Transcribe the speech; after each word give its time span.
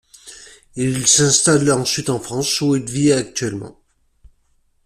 Il 0.77 1.05
s'installe 1.05 1.71
ensuite 1.71 2.09
en 2.09 2.19
France 2.19 2.59
où 2.61 2.75
il 2.75 2.83
vit 2.85 3.11
actuellement. 3.11 3.77